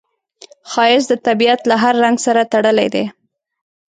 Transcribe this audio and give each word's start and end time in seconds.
ښایست 0.71 1.09
د 1.11 1.13
طبیعت 1.27 1.61
له 1.69 1.75
هر 1.83 1.93
رنګ 2.03 2.17
سره 2.25 2.49
تړلی 2.53 2.87
دی 2.95 3.05